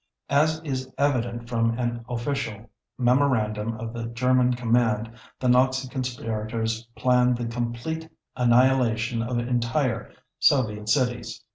[0.31, 7.37] As is evident from an official memorandum of the German command, the Nazi conspirators planned
[7.37, 11.43] the complete annihilation of entire Soviet cities.